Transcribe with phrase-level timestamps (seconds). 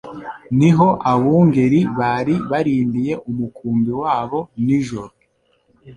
[0.57, 5.13] ni ho abungeri bari barindiye imukumbi yabo nijoro.